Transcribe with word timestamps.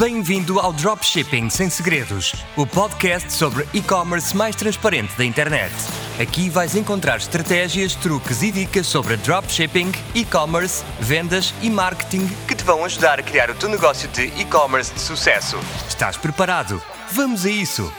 Bem-vindo 0.00 0.58
ao 0.58 0.72
Dropshipping 0.72 1.50
Sem 1.50 1.68
Segredos, 1.68 2.32
o 2.56 2.66
podcast 2.66 3.30
sobre 3.30 3.66
e-commerce 3.74 4.34
mais 4.34 4.56
transparente 4.56 5.14
da 5.14 5.26
internet. 5.26 5.74
Aqui 6.18 6.48
vais 6.48 6.74
encontrar 6.74 7.18
estratégias, 7.18 7.94
truques 7.96 8.42
e 8.42 8.50
dicas 8.50 8.86
sobre 8.86 9.18
dropshipping, 9.18 9.92
e-commerce, 10.14 10.82
vendas 11.00 11.52
e 11.60 11.68
marketing 11.68 12.26
que 12.48 12.54
te 12.54 12.64
vão 12.64 12.82
ajudar 12.82 13.20
a 13.20 13.22
criar 13.22 13.50
o 13.50 13.54
teu 13.54 13.68
negócio 13.68 14.08
de 14.08 14.22
e-commerce 14.40 14.90
de 14.94 15.00
sucesso. 15.00 15.58
Estás 15.86 16.16
preparado? 16.16 16.80
Vamos 17.12 17.44
a 17.44 17.50
isso! 17.50 17.92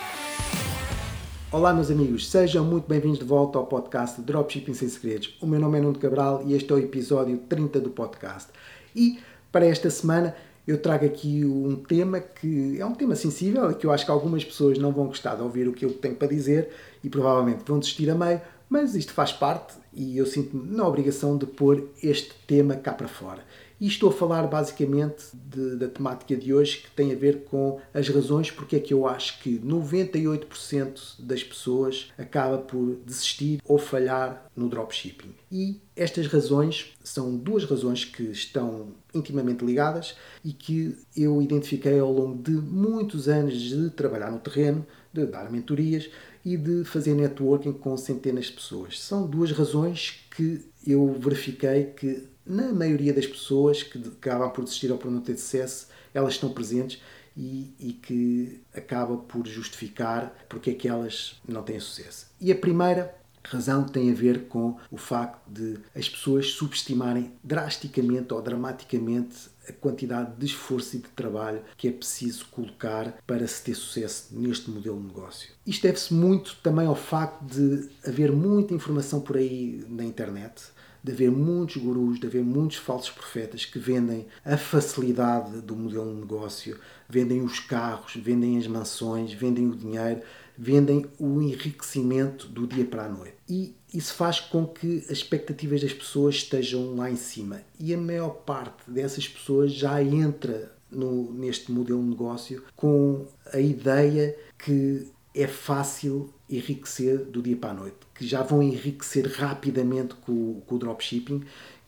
Olá, 1.51 1.71
meus 1.71 1.91
amigos, 1.91 2.31
sejam 2.31 2.65
muito 2.65 2.87
bem-vindos 2.87 3.19
de 3.19 3.25
volta 3.25 3.59
ao 3.59 3.67
podcast 3.67 4.19
Dropshipping 4.19 4.73
Sem 4.73 4.89
Segredos. 4.89 5.37
O 5.39 5.45
meu 5.45 5.59
nome 5.59 5.77
é 5.77 5.81
Nuno 5.81 5.99
Cabral 5.99 6.41
e 6.47 6.55
este 6.55 6.71
é 6.71 6.75
o 6.75 6.79
episódio 6.79 7.37
30 7.47 7.79
do 7.79 7.91
podcast. 7.91 8.49
E 8.95 9.19
para 9.51 9.67
esta 9.67 9.91
semana 9.91 10.33
eu 10.67 10.77
trago 10.77 11.05
aqui 11.05 11.43
um 11.45 11.75
tema 11.75 12.19
que 12.19 12.79
é 12.79 12.85
um 12.85 12.93
tema 12.93 13.15
sensível 13.15 13.71
e 13.71 13.75
que 13.75 13.85
eu 13.85 13.91
acho 13.91 14.05
que 14.05 14.11
algumas 14.11 14.43
pessoas 14.43 14.77
não 14.77 14.91
vão 14.91 15.07
gostar 15.07 15.35
de 15.35 15.41
ouvir 15.41 15.67
o 15.67 15.73
que 15.73 15.85
eu 15.85 15.93
tenho 15.93 16.15
para 16.15 16.27
dizer 16.27 16.69
e 17.03 17.09
provavelmente 17.09 17.63
vão 17.65 17.79
desistir 17.79 18.09
a 18.09 18.15
meio, 18.15 18.41
mas 18.69 18.95
isto 18.95 19.13
faz 19.13 19.31
parte 19.31 19.73
e 19.93 20.17
eu 20.17 20.25
sinto-me 20.25 20.75
na 20.75 20.87
obrigação 20.87 21.37
de 21.37 21.45
pôr 21.45 21.89
este 22.01 22.31
tema 22.47 22.75
cá 22.75 22.93
para 22.93 23.07
fora. 23.07 23.43
E 23.81 23.87
estou 23.87 24.09
a 24.09 24.13
falar 24.13 24.45
basicamente 24.45 25.23
de, 25.33 25.75
da 25.75 25.87
temática 25.87 26.35
de 26.35 26.53
hoje 26.53 26.83
que 26.83 26.91
tem 26.91 27.11
a 27.11 27.15
ver 27.15 27.45
com 27.45 27.79
as 27.91 28.07
razões 28.09 28.51
porque 28.51 28.75
é 28.75 28.79
que 28.79 28.93
eu 28.93 29.07
acho 29.07 29.41
que 29.41 29.57
98% 29.57 31.15
das 31.17 31.43
pessoas 31.43 32.11
acaba 32.15 32.59
por 32.59 32.97
desistir 33.03 33.59
ou 33.65 33.79
falhar 33.79 34.45
no 34.55 34.69
dropshipping. 34.69 35.33
E 35.51 35.81
estas 35.95 36.27
razões 36.27 36.93
são 37.03 37.35
duas 37.35 37.63
razões 37.63 38.05
que 38.05 38.21
estão 38.21 38.89
intimamente 39.15 39.65
ligadas 39.65 40.15
e 40.45 40.53
que 40.53 40.95
eu 41.17 41.41
identifiquei 41.41 41.97
ao 41.97 42.13
longo 42.13 42.39
de 42.39 42.51
muitos 42.51 43.27
anos 43.27 43.59
de 43.59 43.89
trabalhar 43.89 44.29
no 44.29 44.39
terreno, 44.39 44.85
de 45.11 45.25
dar 45.25 45.51
mentorias 45.51 46.07
e 46.45 46.55
de 46.55 46.83
fazer 46.83 47.15
networking 47.15 47.73
com 47.73 47.97
centenas 47.97 48.45
de 48.45 48.53
pessoas. 48.53 49.01
São 49.01 49.25
duas 49.25 49.51
razões 49.51 50.23
que 50.35 50.69
eu 50.85 51.15
verifiquei 51.19 51.85
que 51.85 52.30
na 52.45 52.73
maioria 52.73 53.13
das 53.13 53.27
pessoas 53.27 53.83
que 53.83 53.97
acabam 53.97 54.49
por 54.51 54.63
desistir 54.63 54.91
ou 54.91 54.97
por 54.97 55.11
não 55.11 55.21
ter 55.21 55.37
sucesso, 55.37 55.87
elas 56.13 56.33
estão 56.33 56.51
presentes 56.51 57.01
e, 57.35 57.73
e, 57.79 57.93
que 57.93 58.61
acaba 58.75 59.17
por 59.17 59.47
justificar 59.47 60.33
porque 60.49 60.71
é 60.71 60.73
que 60.73 60.87
elas 60.87 61.39
não 61.47 61.63
têm 61.63 61.79
sucesso. 61.79 62.27
E 62.39 62.51
a 62.51 62.55
primeira 62.55 63.15
razão 63.43 63.83
tem 63.83 64.11
a 64.11 64.13
ver 64.13 64.47
com 64.47 64.77
o 64.91 64.97
facto 64.97 65.41
de 65.49 65.79
as 65.95 66.07
pessoas 66.07 66.51
subestimarem 66.51 67.31
drasticamente 67.43 68.33
ou 68.33 68.41
dramaticamente 68.41 69.49
a 69.67 69.73
quantidade 69.73 70.35
de 70.37 70.45
esforço 70.45 70.97
e 70.97 70.99
de 70.99 71.09
trabalho 71.09 71.61
que 71.77 71.87
é 71.87 71.91
preciso 71.91 72.45
colocar 72.51 73.13
para 73.25 73.47
se 73.47 73.63
ter 73.63 73.75
sucesso 73.75 74.27
neste 74.31 74.69
modelo 74.69 74.99
de 74.99 75.07
negócio. 75.07 75.49
Isto 75.65 75.83
deve-se 75.83 76.13
muito 76.13 76.57
também 76.61 76.85
ao 76.85 76.95
facto 76.95 77.43
de 77.43 77.89
haver 78.05 78.31
muita 78.31 78.73
informação 78.73 79.21
por 79.21 79.37
aí 79.37 79.85
na 79.89 80.03
internet 80.03 80.61
de 81.03 81.11
haver 81.11 81.31
muitos 81.31 81.77
gurus, 81.77 82.19
de 82.19 82.27
haver 82.27 82.43
muitos 82.43 82.77
falsos 82.77 83.09
profetas 83.09 83.65
que 83.65 83.79
vendem 83.79 84.27
a 84.45 84.57
facilidade 84.57 85.61
do 85.61 85.75
modelo 85.75 86.13
de 86.13 86.21
negócio, 86.21 86.79
vendem 87.09 87.41
os 87.41 87.59
carros, 87.59 88.15
vendem 88.15 88.57
as 88.57 88.67
mansões, 88.67 89.33
vendem 89.33 89.67
o 89.67 89.75
dinheiro, 89.75 90.21
vendem 90.57 91.05
o 91.17 91.41
enriquecimento 91.41 92.47
do 92.47 92.67
dia 92.67 92.85
para 92.85 93.05
a 93.05 93.09
noite. 93.09 93.35
E 93.49 93.75
isso 93.93 94.13
faz 94.13 94.39
com 94.39 94.65
que 94.65 94.99
as 95.05 95.11
expectativas 95.11 95.81
das 95.81 95.93
pessoas 95.93 96.35
estejam 96.35 96.95
lá 96.95 97.09
em 97.09 97.15
cima. 97.15 97.61
E 97.79 97.93
a 97.93 97.97
maior 97.97 98.29
parte 98.29 98.89
dessas 98.89 99.27
pessoas 99.27 99.73
já 99.73 100.01
entra 100.03 100.71
no, 100.91 101.31
neste 101.33 101.71
modelo 101.71 102.01
de 102.03 102.09
negócio 102.09 102.63
com 102.75 103.25
a 103.51 103.59
ideia 103.59 104.37
que 104.57 105.07
é 105.33 105.47
fácil 105.47 106.33
enriquecer 106.51 107.25
do 107.25 107.41
dia 107.41 107.55
para 107.55 107.71
a 107.71 107.73
noite, 107.73 107.97
que 108.13 108.27
já 108.27 108.43
vão 108.43 108.61
enriquecer 108.61 109.25
rapidamente 109.27 110.15
com, 110.15 110.61
com 110.61 110.75
o 110.75 110.77
dropshipping, 110.77 111.43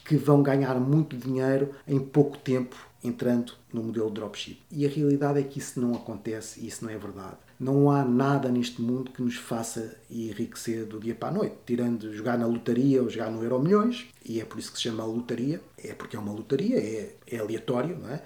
que 0.06 0.18
vão 0.18 0.42
ganhar 0.42 0.80
muito 0.80 1.16
dinheiro 1.16 1.72
em 1.88 2.00
pouco 2.00 2.38
tempo 2.38 2.76
entrando 3.04 3.54
no 3.72 3.84
modelo 3.84 4.10
dropship. 4.10 4.60
E 4.72 4.86
a 4.86 4.90
realidade 4.90 5.40
é 5.40 5.44
que 5.44 5.60
isso 5.60 5.80
não 5.80 5.94
acontece 5.94 6.62
e 6.62 6.68
isso 6.68 6.86
não 6.86 6.92
é 6.92 6.98
verdade. 6.98 7.38
Não 7.60 7.92
há 7.92 8.04
nada 8.04 8.50
neste 8.50 8.82
mundo 8.82 9.12
que 9.12 9.22
nos 9.22 9.36
faça 9.36 9.98
enriquecer 10.10 10.86
do 10.86 11.00
dia 11.00 11.14
para 11.14 11.30
a 11.30 11.32
noite, 11.32 11.56
tirando 11.66 12.14
jogar 12.14 12.38
na 12.38 12.46
lotaria 12.46 13.02
ou 13.02 13.10
jogar 13.10 13.30
no 13.30 13.44
Euro 13.44 13.60
Milhões, 13.60 14.08
e 14.26 14.40
é 14.40 14.46
por 14.46 14.58
isso 14.60 14.72
que 14.72 14.78
se 14.78 14.84
chama 14.84 15.04
lotaria, 15.06 15.62
é 15.78 15.94
porque 15.94 16.16
é 16.16 16.20
uma 16.20 16.32
lotaria, 16.32 16.78
é, 16.78 17.16
é 17.28 17.38
aleatório, 17.38 17.98
não 17.98 18.10
é? 18.10 18.22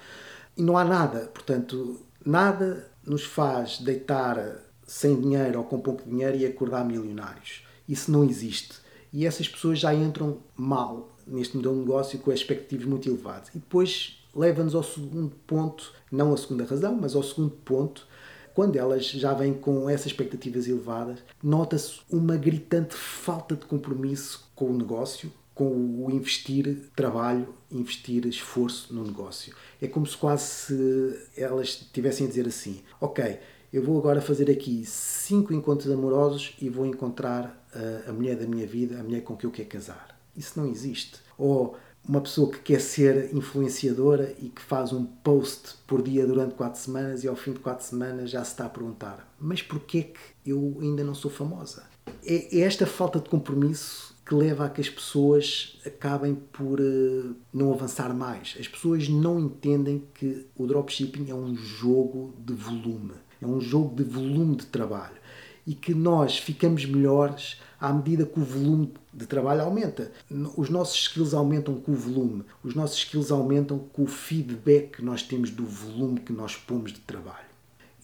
E 0.56 0.64
não 0.64 0.78
há 0.78 0.84
nada, 0.84 1.30
portanto, 1.34 2.00
nada 2.26 2.90
nos 3.06 3.24
faz 3.24 3.80
deitar 3.80 4.67
sem 4.88 5.20
dinheiro 5.20 5.60
ou 5.60 5.66
com 5.66 5.80
pouco 5.80 6.10
dinheiro 6.10 6.38
e 6.38 6.46
acordar 6.46 6.84
milionários. 6.86 7.64
Isso 7.88 8.10
não 8.10 8.24
existe. 8.24 8.76
E 9.14 9.26
essas 9.26 9.48
pessoas 9.48 9.80
já 9.80 9.94
entram 9.94 10.38
mal 10.56 11.16
neste 11.28 11.56
modelo 11.58 11.76
de 11.76 11.82
negócio 11.82 12.20
com 12.20 12.32
expectativas 12.32 12.86
muito 12.86 13.08
elevadas. 13.08 13.50
E 13.50 13.60
depois 13.60 14.18
leva-nos 14.34 14.74
ao 14.74 14.84
segundo 14.84 15.36
ponto, 15.46 15.94
não 16.12 16.34
a 16.34 16.38
segunda 16.38 16.64
razão, 16.64 16.96
mas 17.00 17.16
ao 17.16 17.24
segundo 17.24 17.52
ponto, 17.52 18.08
quando 18.54 18.76
elas 18.76 19.06
já 19.06 19.34
vêm 19.34 19.54
com 19.54 19.90
essas 19.90 20.08
expectativas 20.08 20.68
elevadas, 20.68 21.20
nota-se 21.44 22.00
uma 22.10 22.38
gritante 22.38 22.96
falta 22.96 23.56
de 23.56 23.66
compromisso 23.66 24.50
com 24.56 24.66
o 24.72 24.78
negócio, 24.78 25.32
com 25.54 26.06
o 26.06 26.12
investir 26.12 26.90
trabalho, 26.96 27.54
investir 27.72 28.26
esforço 28.28 28.94
no 28.94 29.04
negócio. 29.04 29.56
É 29.82 29.88
como 29.88 30.06
se 30.06 30.16
quase 30.16 31.20
elas 31.36 31.70
estivessem 31.70 32.28
a 32.28 32.30
dizer 32.30 32.48
assim: 32.48 32.82
Ok, 33.02 33.40
eu 33.72 33.84
vou 33.84 33.98
agora 33.98 34.22
fazer 34.22 34.50
aqui 34.50 34.86
cinco 34.86 35.54
encontros 35.54 35.92
amorosos 35.92 36.56
e 36.62 36.70
vou 36.70 36.86
encontrar 36.86 37.66
a, 37.74 38.10
a 38.10 38.14
mulher 38.14 38.36
da 38.36 38.46
minha 38.46 38.66
vida, 38.66 39.00
a 39.00 39.04
mulher 39.04 39.22
com 39.22 39.36
quem 39.36 39.48
eu 39.48 39.52
quero 39.54 39.70
casar. 39.70 40.20
Isso 40.36 40.60
não 40.60 40.68
existe. 40.68 41.20
Ou 41.38 41.76
uma 42.08 42.22
pessoa 42.22 42.50
que 42.50 42.60
quer 42.60 42.80
ser 42.80 43.34
influenciadora 43.36 44.34
e 44.40 44.50
que 44.50 44.62
faz 44.62 44.94
um 44.94 45.04
post 45.04 45.76
por 45.86 46.02
dia 46.02 46.26
durante 46.26 46.56
quatro 46.56 46.80
semanas 46.80 47.24
e 47.24 47.28
ao 47.28 47.36
fim 47.36 47.52
de 47.52 47.60
quatro 47.60 47.86
semanas 47.86 48.30
já 48.30 48.44
se 48.44 48.52
está 48.52 48.66
a 48.66 48.70
perguntar 48.70 49.28
mas 49.40 49.62
porquê 49.62 50.04
que 50.04 50.50
eu 50.50 50.78
ainda 50.82 51.04
não 51.04 51.14
sou 51.14 51.30
famosa? 51.30 51.84
É, 52.26 52.58
é 52.58 52.62
esta 52.62 52.86
falta 52.86 53.20
de 53.20 53.30
compromisso 53.30 54.16
que 54.26 54.36
leva 54.36 54.66
a 54.66 54.70
que 54.70 54.82
as 54.82 54.90
pessoas 54.90 55.80
acabem 55.86 56.36
por 56.36 56.82
uh, 56.82 57.36
não 57.54 57.72
avançar 57.72 58.14
mais. 58.14 58.58
As 58.60 58.68
pessoas 58.68 59.08
não 59.08 59.40
entendem 59.40 60.04
que 60.14 60.46
o 60.56 60.68
dropshipping 60.68 61.30
é 61.30 61.36
um 61.36 61.56
jogo 61.56 62.34
de 62.38 62.54
volume 62.54 63.14
é 63.42 63.46
um 63.46 63.60
jogo 63.60 63.96
de 63.96 64.04
volume 64.04 64.56
de 64.56 64.66
trabalho 64.66 65.18
e 65.66 65.74
que 65.74 65.94
nós 65.94 66.38
ficamos 66.38 66.86
melhores 66.86 67.62
à 67.80 67.92
medida 67.92 68.26
que 68.26 68.40
o 68.40 68.44
volume 68.44 68.94
de 69.14 69.26
trabalho 69.26 69.64
aumenta. 69.64 70.12
Os 70.56 70.70
nossos 70.70 70.98
skills 70.98 71.34
aumentam 71.34 71.76
com 71.76 71.92
o 71.92 71.96
volume, 71.96 72.44
os 72.64 72.74
nossos 72.74 72.98
skills 72.98 73.32
aumentam 73.32 73.80
com 73.92 74.04
o 74.04 74.08
feedback 74.08 74.98
que 74.98 75.04
nós 75.04 75.22
temos 75.22 75.52
do 75.52 75.66
volume 75.66 76.22
que 76.22 76.32
nós 76.32 76.56
pomos 76.56 76.94
de 76.94 77.00
trabalho. 77.00 77.46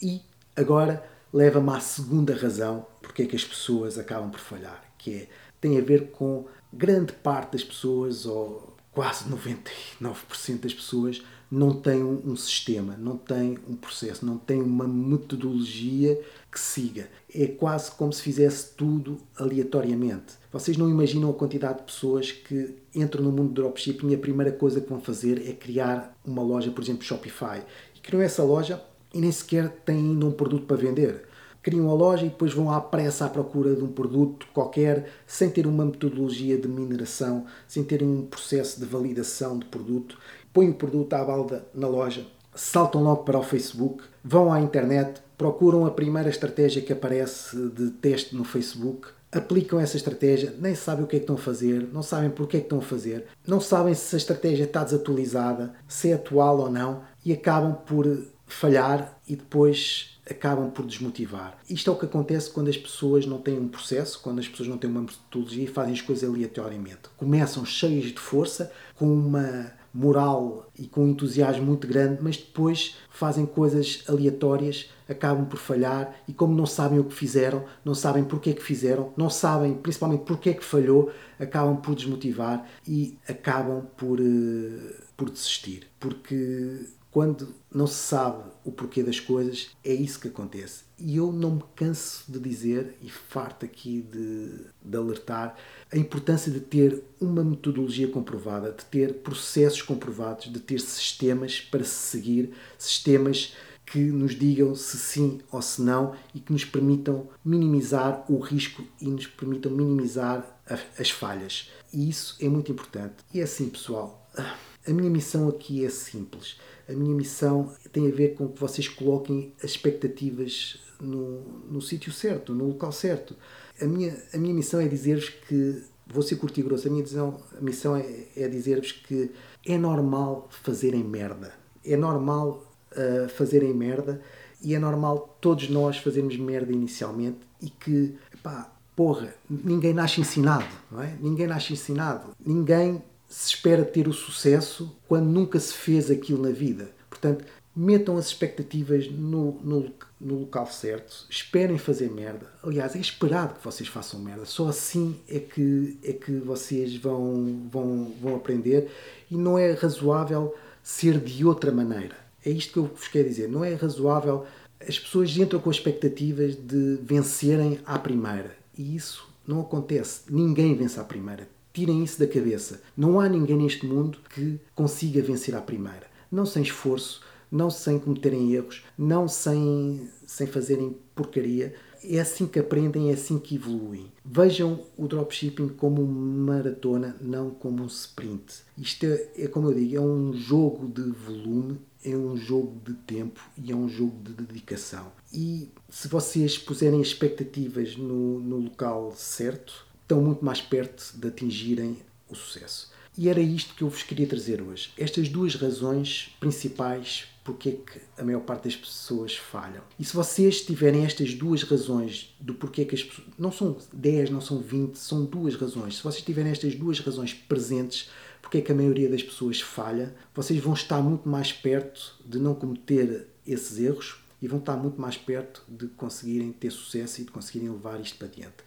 E 0.02 0.22
agora 0.56 1.04
leva-me 1.32 1.72
à 1.72 1.80
segunda 1.80 2.36
razão 2.36 2.86
porque 3.02 3.24
é 3.24 3.26
que 3.26 3.36
as 3.36 3.46
pessoas 3.46 3.98
acabam 3.98 4.30
por 4.30 4.40
falhar, 4.40 4.84
que 4.98 5.14
é 5.14 5.28
tem 5.64 5.80
a 5.80 5.82
ver 5.82 6.12
com 6.12 6.46
grande 6.74 7.14
parte 7.14 7.54
das 7.54 7.64
pessoas, 7.64 8.26
ou 8.26 8.76
quase 8.92 9.24
99% 9.32 10.60
das 10.60 10.74
pessoas, 10.74 11.24
não 11.54 11.72
tem 11.72 12.04
um, 12.04 12.36
sistema, 12.36 12.98
não 12.98 13.16
tem 13.16 13.60
um 13.70 13.76
processo, 13.76 14.26
não 14.26 14.40
tem 14.40 14.60
uma 14.60 14.88
metodologia 14.88 16.20
que 16.52 16.60
siga. 16.60 17.08
É 17.32 17.46
quase 17.46 17.92
como 17.92 18.12
se 18.12 18.24
fizesse 18.24 18.72
tudo 18.76 19.20
aleatoriamente. 19.38 20.34
Vocês 20.52 20.78
não 20.78 20.90
imaginam 20.90 21.30
a 21.30 21.34
quantidade 21.34 21.78
de 21.78 21.84
pessoas 21.84 22.32
que 22.32 22.76
entram 22.96 23.24
no 23.24 23.32
mundo 23.32 23.50
do 23.50 23.62
dropshipping 23.62 24.10
e 24.10 24.16
a 24.16 24.18
primeira 24.18 24.52
coisa 24.52 24.82
que 24.82 24.90
vão 24.90 25.00
fazer 25.00 25.48
é 25.48 25.54
criar 25.54 26.18
uma 26.26 26.42
loja, 26.42 26.72
por 26.72 26.84
exemplo, 26.84 27.04
Shopify. 27.04 27.62
E 27.96 28.00
criam 28.00 28.24
essa 28.24 28.42
loja 28.42 28.82
e 29.14 29.20
nem 29.20 29.32
sequer 29.32 29.70
têm 29.86 29.98
ainda 29.98 30.26
um 30.26 30.32
produto 30.32 30.66
para 30.66 30.76
vender 30.76 31.28
criam 31.64 31.90
a 31.90 31.94
loja 31.94 32.26
e 32.26 32.30
depois 32.30 32.54
vão 32.54 32.70
à 32.70 32.82
pressa 32.82 33.26
à 33.26 33.30
procura 33.30 33.74
de 33.74 33.82
um 33.82 33.88
produto 33.88 34.46
qualquer, 34.54 35.10
sem 35.26 35.50
ter 35.50 35.66
uma 35.66 35.86
metodologia 35.86 36.58
de 36.58 36.68
mineração, 36.68 37.46
sem 37.66 37.86
ter 37.86 38.04
um 38.04 38.26
processo 38.26 38.82
de 38.82 38.86
validação 38.86 39.58
de 39.58 39.66
produto 39.68 40.18
põem 40.54 40.70
o 40.70 40.76
produto 40.76 41.14
à 41.14 41.24
balda 41.24 41.66
na 41.74 41.88
loja, 41.88 42.26
saltam 42.56 43.04
logo 43.04 43.24
para 43.24 43.40
o 43.40 43.44
Facebook, 43.44 44.04
vão 44.24 44.54
à 44.54 44.62
internet, 44.62 45.22
procuram 45.38 45.86
a 45.86 45.92
primeira 45.92 46.30
estratégia 46.30 46.82
que 46.82 46.94
aparece 46.94 47.58
de 47.70 47.90
teste 47.90 48.36
no 48.36 48.44
Facebook, 48.44 49.08
aplicam 49.32 49.80
essa 49.80 49.98
estratégia, 49.98 50.54
nem 50.60 50.76
sabem 50.76 51.04
o 51.04 51.08
que 51.08 51.16
é 51.16 51.20
que 51.20 51.24
estão 51.24 51.36
a 51.36 51.40
fazer, 51.40 51.90
não 51.92 52.04
sabem 52.04 52.30
porque 52.30 52.58
é 52.58 52.60
que 52.60 52.68
estão 52.68 52.78
a 52.78 52.84
fazer, 52.84 53.26
não 53.48 53.60
sabem 53.60 53.94
se 53.96 54.16
a 54.16 54.18
estratégia 54.18 54.66
está 54.66 54.84
desatualizada, 54.84 55.74
se 55.88 56.12
é 56.12 56.14
atual 56.14 56.60
ou 56.60 56.70
não, 56.70 57.02
e 57.26 57.34
acabam 57.34 57.74
por 57.74 58.06
falhar 58.46 59.20
e 59.28 59.36
depois 59.36 60.20
acabam 60.30 60.70
por 60.70 60.86
desmotivar. 60.86 61.58
Isto 61.70 61.90
é 61.90 61.94
o 61.94 61.98
que 61.98 62.06
acontece 62.06 62.50
quando 62.50 62.70
as 62.70 62.78
pessoas 62.78 63.26
não 63.26 63.40
têm 63.40 63.60
um 63.60 63.68
processo, 63.68 64.22
quando 64.22 64.40
as 64.40 64.48
pessoas 64.48 64.70
não 64.70 64.78
têm 64.78 64.90
uma 64.90 65.02
metodologia 65.02 65.64
e 65.64 65.68
fazem 65.68 65.94
as 65.94 66.02
coisas 66.02 66.30
aleatoriamente. 66.30 67.10
Começam 67.18 67.66
cheias 67.66 68.06
de 68.06 68.20
força, 68.20 68.72
com 68.96 69.12
uma 69.12 69.72
moral 69.94 70.70
e 70.78 70.88
com 70.88 71.04
um 71.04 71.10
entusiasmo 71.10 71.66
muito 71.66 71.88
grande, 71.88 72.22
mas 72.22 72.38
depois 72.38 72.98
fazem 73.10 73.46
coisas 73.46 74.04
aleatórias, 74.08 74.90
acabam 75.08 75.46
por 75.46 75.60
falhar 75.60 76.16
e 76.28 76.34
como 76.34 76.56
não 76.56 76.66
sabem 76.66 77.00
o 77.00 77.04
que 77.04 77.14
fizeram, 77.14 77.64
não 77.86 77.94
sabem 77.94 78.24
porque 78.24 78.50
é 78.50 78.54
que 78.54 78.64
fizeram, 78.64 79.14
não 79.16 79.30
sabem 79.30 79.76
principalmente 79.76 80.24
porque 80.24 80.50
é 80.50 80.54
que 80.54 80.64
falhou, 80.64 81.12
acabam 81.40 81.78
por 81.78 81.94
desmotivar 81.94 82.66
e 82.88 83.18
acabam 83.30 83.86
por, 83.96 84.20
uh, 84.20 84.94
por 85.16 85.30
desistir. 85.30 85.88
Porque 86.00 86.88
quando 87.14 87.54
não 87.72 87.86
se 87.86 87.94
sabe 87.94 88.44
o 88.66 88.72
porquê 88.72 89.04
das 89.04 89.20
coisas, 89.20 89.70
é 89.86 89.94
isso 89.94 90.20
que 90.20 90.30
acontece. 90.30 90.84
E 90.98 91.16
eu 91.18 91.32
não 91.32 91.52
me 91.52 91.64
canso 91.76 92.24
de 92.28 92.40
dizer, 92.40 92.96
e 93.04 93.10
farto 93.10 93.64
aqui 93.66 94.02
de, 94.02 94.66
de 94.84 94.98
alertar, 94.98 95.56
a 95.92 95.98
importância 95.98 96.52
de 96.52 96.60
ter 96.60 97.04
uma 97.22 97.44
metodologia 97.44 98.08
comprovada, 98.08 98.72
de 98.72 98.84
ter 98.86 99.14
processos 99.22 99.84
comprovados, 99.84 100.52
de 100.52 100.60
ter 100.60 100.80
sistemas 100.80 101.60
para 101.60 101.84
se 101.84 101.92
seguir, 101.92 102.52
sistemas 102.80 103.54
que 103.86 104.00
nos 104.00 104.34
digam 104.34 104.74
se 104.74 104.98
sim 104.98 105.40
ou 105.52 105.62
se 105.62 105.84
não 105.84 106.16
e 106.34 106.40
que 106.40 106.52
nos 106.52 106.66
permitam 106.66 107.28
minimizar 107.46 108.26
o 108.28 108.40
risco 108.40 108.84
e 109.00 109.08
nos 109.08 109.28
permitam 109.28 109.72
minimizar 109.72 110.60
as 110.98 111.12
falhas. 111.12 111.70
E 111.94 112.10
isso 112.10 112.38
é 112.42 112.50
muito 112.50 112.72
importante. 112.72 113.18
E 113.32 113.40
é 113.40 113.44
assim, 113.44 113.70
pessoal, 113.70 114.28
a 114.36 114.92
minha 114.92 115.12
missão 115.12 115.48
aqui 115.48 115.86
é 115.86 115.90
simples 115.90 116.58
a 116.88 116.94
minha 116.94 117.16
missão 117.16 117.72
tem 117.92 118.08
a 118.08 118.12
ver 118.14 118.36
com 118.36 118.48
que 118.48 118.60
vocês 118.60 118.88
coloquem 118.88 119.54
as 119.64 119.72
expectativas 119.72 120.80
no, 121.00 121.42
no 121.70 121.82
sítio 121.82 122.12
certo, 122.12 122.54
no 122.54 122.68
local 122.68 122.92
certo. 122.92 123.36
A 123.82 123.86
minha, 123.86 124.16
a 124.34 124.38
minha 124.38 124.54
missão 124.54 124.80
é 124.80 124.88
dizer-vos 124.88 125.30
que, 125.30 125.84
vou 126.08 126.22
ser 126.22 126.36
curto 126.36 126.60
e 126.60 126.64
grosso, 126.64 126.88
a 126.88 126.92
minha 126.92 127.04
missão, 127.04 127.38
a 127.58 127.62
missão 127.62 127.96
é, 127.96 128.26
é 128.36 128.48
dizer-vos 128.48 128.92
que 128.92 129.32
é 129.66 129.78
normal 129.78 130.50
fazerem 130.52 131.04
merda. 131.04 131.54
É 131.86 131.98
normal 131.98 132.66
uh, 132.92 133.30
fazerem 133.30 133.74
merda 133.74 134.22
e 134.62 134.74
é 134.74 134.80
normal 134.80 135.38
todos 135.42 135.70
nós 135.70 135.98
fazermos 135.98 136.38
merda 136.38 136.72
inicialmente 136.72 137.40
e 137.62 137.70
que, 137.70 138.16
pá, 138.42 138.72
porra, 138.96 139.36
ninguém 139.50 139.94
nasce 139.94 140.22
ensinado, 140.22 140.68
não 140.92 141.02
é? 141.02 141.18
Ninguém 141.20 141.48
nasce 141.48 141.74
ensinado. 141.74 142.30
Ninguém 142.46 143.04
se 143.34 143.56
espera 143.56 143.84
ter 143.84 144.08
o 144.08 144.14
sucesso 144.14 144.96
quando 145.08 145.26
nunca 145.26 145.60
se 145.60 145.74
fez 145.74 146.12
aquilo 146.12 146.44
na 146.44 146.52
vida. 146.52 146.92
Portanto, 147.10 147.44
metam 147.76 148.16
as 148.16 148.28
expectativas 148.28 149.10
no, 149.10 149.54
no, 149.64 149.92
no, 150.22 150.40
local 150.42 150.68
certo, 150.68 151.26
esperem 151.28 151.80
fazer 151.80 152.12
merda. 152.12 152.46
Aliás, 152.62 152.96
é 152.96 153.00
esperado 153.00 153.56
que 153.56 153.66
vocês 153.66 153.90
façam 153.90 154.20
merda. 154.20 154.46
Só 154.46 154.68
assim 154.68 155.20
é 155.28 155.40
que, 155.40 155.98
é 156.04 156.14
que 156.14 156.32
vocês 156.34 156.96
vão, 156.96 157.68
vão, 157.72 158.14
vão 158.22 158.36
aprender 158.36 158.92
e 159.32 159.36
não 159.36 159.58
é 159.58 159.72
razoável 159.72 160.54
ser 160.84 161.20
de 161.20 161.44
outra 161.44 161.72
maneira. 161.72 162.16
É 162.46 162.52
isto 162.52 162.74
que 162.74 162.78
eu 162.78 162.86
vos 162.86 163.08
quero 163.08 163.28
dizer. 163.28 163.50
Não 163.50 163.66
é 163.66 163.74
razoável. 163.74 164.46
As 164.80 165.00
pessoas 165.00 165.36
entram 165.36 165.60
com 165.60 165.72
expectativas 165.72 166.56
de 166.56 167.00
vencerem 167.02 167.80
à 167.84 167.98
primeira. 167.98 168.56
E 168.78 168.96
isso 168.96 169.28
não 169.48 169.62
acontece. 169.62 170.22
Ninguém 170.30 170.76
vence 170.76 171.00
à 171.00 171.04
primeira. 171.04 171.48
Tirem 171.74 172.04
isso 172.04 172.20
da 172.20 172.28
cabeça. 172.28 172.82
Não 172.96 173.20
há 173.20 173.28
ninguém 173.28 173.58
neste 173.58 173.86
mundo 173.86 174.20
que 174.30 174.60
consiga 174.76 175.22
vencer 175.24 175.56
à 175.56 175.62
primeira. 175.62 176.06
Não 176.32 176.46
sem 176.46 176.62
esforço, 176.62 177.22
não 177.52 177.70
sem 177.70 178.00
cometerem 178.00 178.54
erros, 178.54 178.84
não 178.98 179.28
sem, 179.28 180.08
sem 180.26 180.48
fazerem 180.48 180.96
porcaria. 181.16 181.74
É 182.04 182.20
assim 182.20 182.46
que 182.46 182.60
aprendem, 182.60 183.10
é 183.10 183.14
assim 183.14 183.40
que 183.40 183.56
evoluem. 183.56 184.12
Vejam 184.26 184.84
o 184.98 185.08
dropshipping 185.08 185.70
como 185.70 186.02
uma 186.02 186.54
maratona, 186.54 187.16
não 187.22 187.50
como 187.50 187.84
um 187.84 187.88
sprint. 187.88 188.64
Isto 188.78 189.06
é, 189.06 189.28
é 189.38 189.48
como 189.48 189.70
eu 189.70 189.74
digo, 189.74 189.96
é 189.96 190.02
um 190.02 190.34
jogo 190.34 190.88
de 190.88 191.10
volume, 191.12 191.80
é 192.04 192.16
um 192.16 192.36
jogo 192.36 192.82
de 192.86 192.94
tempo 192.94 193.40
e 193.58 193.72
é 193.72 193.76
um 193.76 193.88
jogo 193.88 194.18
de 194.24 194.34
dedicação. 194.34 195.12
E 195.32 195.70
se 195.90 196.08
vocês 196.08 196.58
puserem 196.58 197.02
expectativas 197.02 197.96
no, 197.96 198.40
no 198.40 198.58
local 198.58 199.14
certo, 199.16 199.88
estão 200.04 200.22
muito 200.22 200.46
mais 200.46 200.62
perto 200.62 201.14
de 201.16 201.28
atingirem 201.28 201.98
o 202.30 202.36
sucesso. 202.36 202.92
E 203.18 203.30
era 203.30 203.42
isto 203.42 203.76
que 203.76 203.84
eu 203.84 203.90
vos 203.90 204.04
queria 204.04 204.28
trazer 204.28 204.62
hoje. 204.62 204.92
Estas 204.98 205.30
duas 205.30 205.56
razões 205.56 206.36
principais 206.40 207.28
porque 207.44 207.70
é 207.70 207.72
que 207.74 208.02
a 208.18 208.24
maior 208.24 208.40
parte 208.42 208.64
das 208.66 208.76
pessoas 208.76 209.36
falham. 209.36 209.84
E 210.00 210.06
se 210.06 210.16
vocês 210.16 210.62
tiverem 210.62 211.04
estas 211.04 211.34
duas 211.34 211.64
razões 211.64 212.34
do 212.40 212.54
porquê 212.54 212.86
que 212.86 212.96
as 212.96 213.04
pessoas. 213.04 213.28
Não 213.38 213.52
são 213.52 213.78
10, 213.92 214.30
não 214.30 214.42
são 214.42 214.60
20, 214.60 214.96
são 214.96 215.26
duas 215.26 215.56
razões. 215.56 215.98
Se 215.98 216.04
vocês 216.04 216.24
tiverem 216.24 216.52
estas 216.52 216.74
duas 216.76 217.00
razões 217.00 217.34
presentes, 217.34 218.10
porque 218.42 218.60
é 218.60 218.62
que 218.62 218.72
a 218.72 218.76
maioria 218.76 219.10
das 219.10 219.22
pessoas 219.22 219.60
falha, 219.60 220.16
vocês 220.34 220.60
vão 220.60 220.74
estar 220.74 221.02
muito 221.02 221.28
mais 221.28 221.52
perto 221.52 222.16
de 222.26 222.40
não 222.40 222.56
cometer 222.56 223.28
esses 223.46 223.78
erros 223.78 224.16
e 224.42 224.48
vão 224.48 224.60
estar 224.60 224.78
muito 224.78 225.00
mais 225.00 225.18
perto 225.18 225.64
de 225.68 225.88
conseguirem 225.88 226.52
ter 226.52 226.72
sucesso 226.72 227.22
e 227.22 227.26
de 227.26 227.32
conseguirem 227.32 227.70
levar 227.70 228.00
isto 228.00 228.18
para 228.18 228.28
diante. 228.28 228.58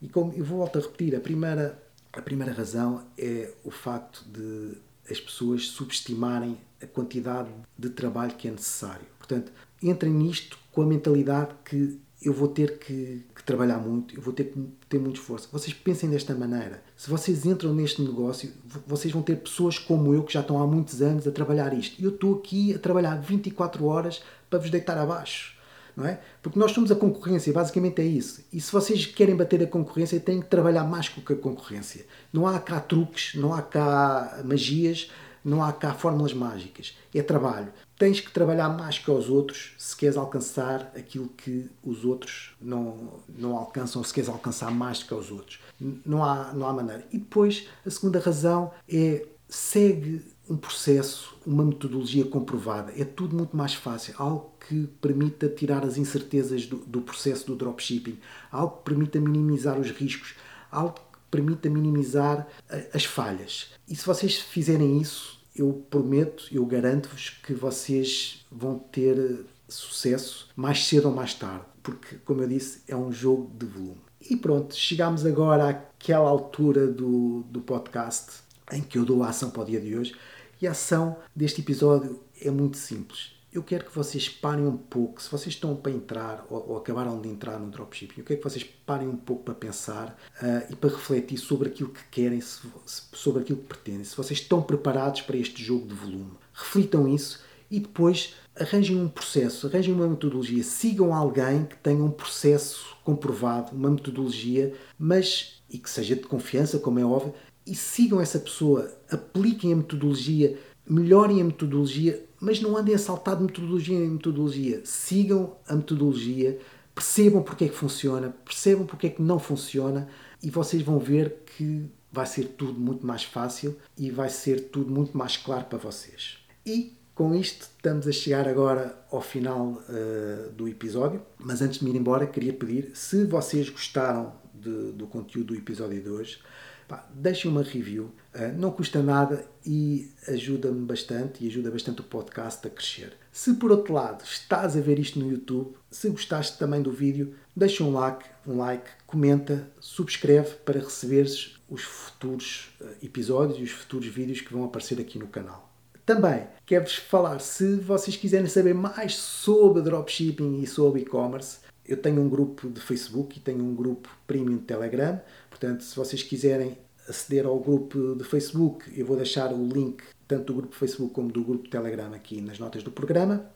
E 0.00 0.08
como 0.08 0.32
eu 0.32 0.44
volto 0.44 0.78
a 0.78 0.82
repetir, 0.82 1.14
a 1.16 1.20
primeira, 1.20 1.80
a 2.12 2.22
primeira 2.22 2.52
razão 2.52 3.04
é 3.16 3.52
o 3.64 3.70
facto 3.70 4.24
de 4.28 4.78
as 5.10 5.20
pessoas 5.20 5.68
subestimarem 5.68 6.58
a 6.82 6.86
quantidade 6.86 7.50
de 7.76 7.90
trabalho 7.90 8.34
que 8.34 8.46
é 8.46 8.50
necessário. 8.50 9.06
Portanto, 9.18 9.50
entrem 9.82 10.12
nisto 10.12 10.58
com 10.70 10.82
a 10.82 10.86
mentalidade 10.86 11.54
que 11.64 11.98
eu 12.20 12.32
vou 12.32 12.48
ter 12.48 12.78
que, 12.78 13.24
que, 13.34 13.44
trabalhar 13.44 13.78
muito, 13.78 14.14
eu 14.14 14.20
vou 14.20 14.32
ter 14.32 14.44
que 14.44 14.68
ter 14.88 14.98
muito 14.98 15.20
esforço. 15.20 15.48
Vocês 15.52 15.72
pensem 15.72 16.10
desta 16.10 16.34
maneira. 16.34 16.82
Se 16.96 17.08
vocês 17.08 17.46
entram 17.46 17.72
neste 17.72 18.02
negócio, 18.02 18.52
vocês 18.86 19.12
vão 19.12 19.22
ter 19.22 19.36
pessoas 19.36 19.78
como 19.78 20.12
eu 20.12 20.24
que 20.24 20.32
já 20.32 20.40
estão 20.40 20.60
há 20.60 20.66
muitos 20.66 21.00
anos 21.00 21.26
a 21.28 21.30
trabalhar 21.30 21.72
isto. 21.72 22.02
Eu 22.02 22.10
estou 22.10 22.36
aqui 22.36 22.74
a 22.74 22.78
trabalhar 22.78 23.16
24 23.16 23.84
horas 23.84 24.20
para 24.50 24.58
vos 24.58 24.70
deitar 24.70 24.98
abaixo 24.98 25.57
não 25.98 26.06
é? 26.06 26.20
Porque 26.40 26.56
nós 26.56 26.70
somos 26.70 26.92
a 26.92 26.94
concorrência, 26.94 27.52
basicamente 27.52 28.00
é 28.00 28.04
isso. 28.04 28.44
E 28.52 28.60
se 28.60 28.70
vocês 28.70 29.04
querem 29.04 29.34
bater 29.34 29.60
a 29.64 29.66
concorrência, 29.66 30.20
têm 30.20 30.40
que 30.40 30.46
trabalhar 30.46 30.84
mais 30.84 31.08
com 31.08 31.20
a 31.20 31.36
concorrência. 31.36 32.06
Não 32.32 32.46
há 32.46 32.60
cá 32.60 32.78
truques, 32.78 33.34
não 33.34 33.52
há 33.52 33.60
cá 33.60 34.40
magias, 34.44 35.10
não 35.44 35.60
há 35.60 35.72
cá 35.72 35.92
fórmulas 35.94 36.32
mágicas. 36.32 36.96
É 37.12 37.20
trabalho. 37.20 37.72
Tens 37.98 38.20
que 38.20 38.30
trabalhar 38.30 38.68
mais 38.68 38.96
que 38.96 39.10
os 39.10 39.28
outros 39.28 39.74
se 39.76 39.96
queres 39.96 40.16
alcançar 40.16 40.92
aquilo 40.96 41.28
que 41.30 41.68
os 41.82 42.04
outros 42.04 42.54
não, 42.62 43.14
não 43.36 43.56
alcançam, 43.56 44.04
se 44.04 44.14
queres 44.14 44.28
alcançar 44.28 44.70
mais 44.70 45.02
que 45.02 45.12
os 45.12 45.32
outros. 45.32 45.58
Não 46.06 46.22
há, 46.22 46.52
não 46.54 46.68
há 46.68 46.72
maneira. 46.72 47.04
E 47.12 47.18
depois, 47.18 47.66
a 47.84 47.90
segunda 47.90 48.20
razão 48.20 48.70
é 48.88 49.26
segue 49.48 50.24
um 50.48 50.56
processo, 50.56 51.36
uma 51.46 51.64
metodologia 51.64 52.24
comprovada. 52.24 52.92
É 52.96 53.04
tudo 53.04 53.36
muito 53.36 53.56
mais 53.56 53.74
fácil. 53.74 54.14
Algo 54.16 54.52
que 54.66 54.86
permita 55.00 55.48
tirar 55.48 55.84
as 55.84 55.96
incertezas 55.96 56.66
do, 56.66 56.78
do 56.78 57.00
processo 57.00 57.46
do 57.46 57.56
dropshipping, 57.56 58.18
algo 58.50 58.78
que 58.78 58.84
permita 58.84 59.20
minimizar 59.20 59.78
os 59.78 59.90
riscos, 59.90 60.34
algo 60.70 60.94
que 60.94 61.18
permita 61.30 61.68
minimizar 61.68 62.48
eh, 62.70 62.88
as 62.94 63.04
falhas. 63.04 63.72
E 63.86 63.94
se 63.94 64.04
vocês 64.06 64.38
fizerem 64.38 65.00
isso, 65.00 65.38
eu 65.54 65.84
prometo, 65.90 66.48
eu 66.50 66.64
garanto-vos 66.64 67.30
que 67.30 67.52
vocês 67.52 68.46
vão 68.50 68.78
ter 68.78 69.44
sucesso 69.68 70.48
mais 70.56 70.86
cedo 70.86 71.08
ou 71.08 71.14
mais 71.14 71.34
tarde, 71.34 71.64
porque, 71.82 72.16
como 72.24 72.42
eu 72.42 72.48
disse, 72.48 72.82
é 72.88 72.96
um 72.96 73.12
jogo 73.12 73.50
de 73.58 73.66
volume. 73.66 74.00
E 74.30 74.36
pronto, 74.36 74.74
chegamos 74.74 75.24
agora 75.26 75.68
àquela 75.68 76.28
altura 76.28 76.86
do, 76.86 77.42
do 77.50 77.60
podcast 77.60 78.48
em 78.72 78.82
que 78.82 78.98
eu 78.98 79.04
dou 79.04 79.22
a 79.22 79.28
ação 79.28 79.50
para 79.50 79.62
o 79.62 79.64
dia 79.64 79.80
de 79.80 79.96
hoje. 79.96 80.14
E 80.60 80.66
a 80.66 80.72
ação 80.72 81.16
deste 81.34 81.60
episódio 81.60 82.20
é 82.40 82.50
muito 82.50 82.76
simples. 82.76 83.32
Eu 83.52 83.62
quero 83.62 83.84
que 83.84 83.94
vocês 83.94 84.28
parem 84.28 84.66
um 84.66 84.76
pouco, 84.76 85.22
se 85.22 85.30
vocês 85.30 85.54
estão 85.54 85.74
para 85.74 85.92
entrar 85.92 86.44
ou, 86.50 86.70
ou 86.70 86.76
acabaram 86.76 87.20
de 87.20 87.28
entrar 87.28 87.58
no 87.58 87.70
dropshipping, 87.70 88.20
eu 88.20 88.24
quero 88.24 88.40
que 88.40 88.44
vocês 88.44 88.64
parem 88.84 89.08
um 89.08 89.16
pouco 89.16 89.44
para 89.44 89.54
pensar 89.54 90.18
uh, 90.42 90.70
e 90.70 90.76
para 90.76 90.90
refletir 90.90 91.38
sobre 91.38 91.68
aquilo 91.68 91.90
que 91.90 92.04
querem, 92.10 92.40
se, 92.40 92.60
sobre 92.84 93.42
aquilo 93.42 93.60
que 93.60 93.66
pretendem, 93.66 94.04
se 94.04 94.16
vocês 94.16 94.40
estão 94.40 94.60
preparados 94.60 95.22
para 95.22 95.36
este 95.36 95.62
jogo 95.62 95.86
de 95.86 95.94
volume. 95.94 96.32
Reflitam 96.52 97.08
isso 97.08 97.40
e 97.70 97.80
depois 97.80 98.34
arranjem 98.58 99.00
um 99.00 99.08
processo, 99.08 99.66
arranjem 99.66 99.94
uma 99.94 100.08
metodologia, 100.08 100.62
sigam 100.62 101.14
alguém 101.14 101.64
que 101.64 101.76
tenha 101.76 102.02
um 102.02 102.10
processo 102.10 102.96
comprovado, 103.04 103.74
uma 103.74 103.90
metodologia, 103.90 104.74
mas 104.98 105.58
e 105.70 105.78
que 105.78 105.90
seja 105.90 106.16
de 106.16 106.22
confiança, 106.22 106.78
como 106.78 106.98
é 106.98 107.04
óbvio, 107.04 107.34
e 107.70 107.74
sigam 107.74 108.20
essa 108.20 108.38
pessoa, 108.38 108.90
apliquem 109.10 109.72
a 109.72 109.76
metodologia, 109.76 110.58
melhorem 110.88 111.40
a 111.40 111.44
metodologia, 111.44 112.24
mas 112.40 112.60
não 112.60 112.76
andem 112.76 112.94
a 112.94 112.98
saltar 112.98 113.36
de 113.36 113.42
metodologia 113.42 113.96
em 113.96 114.10
metodologia. 114.10 114.80
Sigam 114.84 115.56
a 115.68 115.74
metodologia, 115.74 116.58
percebam 116.94 117.42
porque 117.42 117.64
é 117.64 117.68
que 117.68 117.74
funciona, 117.74 118.34
percebam 118.44 118.86
porque 118.86 119.08
é 119.08 119.10
que 119.10 119.22
não 119.22 119.38
funciona 119.38 120.08
e 120.42 120.50
vocês 120.50 120.82
vão 120.82 120.98
ver 120.98 121.42
que 121.56 121.90
vai 122.10 122.26
ser 122.26 122.44
tudo 122.44 122.80
muito 122.80 123.06
mais 123.06 123.24
fácil 123.24 123.76
e 123.96 124.10
vai 124.10 124.30
ser 124.30 124.70
tudo 124.70 124.90
muito 124.90 125.16
mais 125.16 125.36
claro 125.36 125.66
para 125.66 125.78
vocês. 125.78 126.38
E 126.64 126.96
com 127.14 127.34
isto 127.34 127.62
estamos 127.62 128.06
a 128.06 128.12
chegar 128.12 128.48
agora 128.48 128.96
ao 129.10 129.20
final 129.20 129.82
uh, 129.88 130.52
do 130.52 130.68
episódio, 130.68 131.20
mas 131.38 131.60
antes 131.60 131.80
de 131.80 131.84
me 131.84 131.90
ir 131.90 131.96
embora 131.96 132.26
queria 132.26 132.52
pedir, 132.52 132.92
se 132.94 133.24
vocês 133.24 133.68
gostaram 133.68 134.32
de, 134.54 134.92
do 134.92 135.06
conteúdo 135.06 135.48
do 135.48 135.56
episódio 135.56 136.00
de 136.00 136.08
hoje, 136.08 136.38
pá, 136.88 137.06
deixem 137.14 137.50
uma 137.50 137.62
review. 137.62 138.10
Uh, 138.34 138.56
não 138.56 138.70
custa 138.70 139.02
nada 139.02 139.46
e 139.64 140.10
ajuda-me 140.26 140.84
bastante 140.86 141.44
e 141.44 141.48
ajuda 141.48 141.70
bastante 141.70 142.00
o 142.00 142.04
podcast 142.04 142.66
a 142.66 142.70
crescer. 142.70 143.12
Se 143.30 143.54
por 143.54 143.70
outro 143.70 143.92
lado 143.92 144.24
estás 144.24 144.76
a 144.76 144.80
ver 144.80 144.98
isto 144.98 145.20
no 145.20 145.30
YouTube, 145.30 145.76
se 145.90 146.08
gostaste 146.08 146.58
também 146.58 146.82
do 146.82 146.90
vídeo, 146.90 147.34
deixa 147.54 147.84
um 147.84 147.92
like, 147.92 148.24
um 148.46 148.56
like, 148.56 148.88
comenta, 149.06 149.70
subscreve 149.78 150.54
para 150.64 150.80
receberes 150.80 151.56
os 151.68 151.82
futuros 151.82 152.74
uh, 152.80 152.86
episódios 153.02 153.58
e 153.58 153.62
os 153.62 153.70
futuros 153.70 154.08
vídeos 154.08 154.40
que 154.40 154.52
vão 154.52 154.64
aparecer 154.64 154.98
aqui 154.98 155.18
no 155.18 155.28
canal. 155.28 155.68
Também 156.06 156.46
quero-vos 156.64 156.94
falar, 156.94 157.38
se 157.38 157.76
vocês 157.76 158.16
quiserem 158.16 158.46
saber 158.46 158.74
mais 158.74 159.14
sobre 159.14 159.82
dropshipping 159.82 160.62
e 160.62 160.66
sobre 160.66 161.02
e-commerce, 161.02 161.58
eu 161.88 161.96
tenho 161.96 162.20
um 162.20 162.28
grupo 162.28 162.68
de 162.68 162.80
Facebook 162.80 163.38
e 163.38 163.40
tenho 163.40 163.64
um 163.64 163.74
grupo 163.74 164.08
premium 164.26 164.58
de 164.58 164.64
Telegram. 164.64 165.20
Portanto, 165.48 165.82
se 165.82 165.96
vocês 165.96 166.22
quiserem 166.22 166.76
aceder 167.08 167.46
ao 167.46 167.58
grupo 167.58 168.14
de 168.14 168.24
Facebook, 168.24 168.92
eu 168.94 169.06
vou 169.06 169.16
deixar 169.16 169.52
o 169.52 169.66
link 169.66 170.02
tanto 170.28 170.52
do 170.52 170.54
grupo 170.54 170.74
Facebook 170.74 171.14
como 171.14 171.32
do 171.32 171.42
grupo 171.42 171.68
Telegram 171.68 172.12
aqui 172.12 172.40
nas 172.42 172.58
notas 172.58 172.82
do 172.82 172.90
programa. 172.90 173.50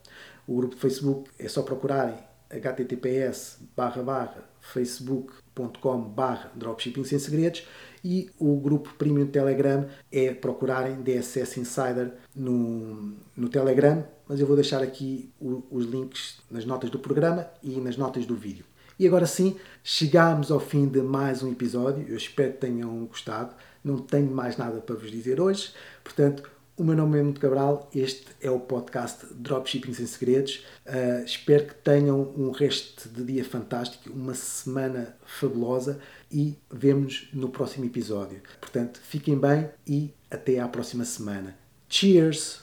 O 0.47 0.55
grupo 0.55 0.73
de 0.75 0.81
Facebook 0.81 1.29
é 1.37 1.47
só 1.47 1.61
procurarem 1.61 2.17
https 2.59 3.59
facebook.com 4.59 6.13
dropshipping 6.55 7.03
sem 7.03 7.19
segredos 7.19 7.67
e 8.03 8.29
o 8.37 8.55
grupo 8.57 8.93
premium 8.97 9.27
Telegram 9.27 9.85
é 10.11 10.33
procurarem 10.33 11.01
DSS 11.01 11.59
Insider 11.59 12.13
no, 12.35 13.13
no 13.35 13.49
Telegram, 13.49 14.05
mas 14.27 14.39
eu 14.39 14.47
vou 14.47 14.55
deixar 14.55 14.83
aqui 14.83 15.31
o, 15.39 15.63
os 15.71 15.85
links 15.85 16.39
nas 16.51 16.65
notas 16.65 16.89
do 16.89 16.99
programa 16.99 17.47
e 17.61 17.79
nas 17.79 17.95
notas 17.95 18.25
do 18.25 18.35
vídeo. 18.35 18.65
E 18.99 19.07
agora 19.07 19.25
sim, 19.25 19.55
chegamos 19.83 20.51
ao 20.51 20.59
fim 20.59 20.87
de 20.87 21.01
mais 21.01 21.41
um 21.41 21.51
episódio. 21.51 22.05
Eu 22.07 22.15
espero 22.15 22.53
que 22.53 22.59
tenham 22.59 23.05
gostado. 23.05 23.55
Não 23.83 23.97
tenho 23.97 24.29
mais 24.29 24.55
nada 24.55 24.79
para 24.79 24.95
vos 24.95 25.09
dizer 25.09 25.41
hoje. 25.41 25.73
Portanto, 26.03 26.49
o 26.75 26.83
meu 26.83 26.95
nome 26.95 27.19
é 27.19 27.23
Muito 27.23 27.39
Cabral, 27.39 27.89
este 27.93 28.25
é 28.41 28.49
o 28.49 28.59
podcast 28.59 29.27
Dropshipping 29.31 29.93
Sem 29.93 30.07
Segredos. 30.07 30.65
Uh, 30.85 31.23
espero 31.23 31.65
que 31.65 31.75
tenham 31.75 32.33
um 32.35 32.49
resto 32.49 33.09
de 33.09 33.23
dia 33.23 33.45
fantástico, 33.45 34.09
uma 34.09 34.33
semana 34.33 35.15
fabulosa 35.25 35.99
e 36.31 36.57
vemos 36.71 37.29
no 37.31 37.49
próximo 37.49 37.85
episódio. 37.85 38.41
Portanto, 38.59 38.99
fiquem 39.03 39.37
bem 39.37 39.69
e 39.85 40.11
até 40.31 40.59
à 40.59 40.67
próxima 40.67 41.05
semana. 41.05 41.55
Cheers! 41.87 42.62